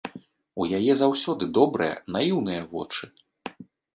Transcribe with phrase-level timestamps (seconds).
[0.63, 3.03] У яе заўсёды добрыя, наіўныя вочы.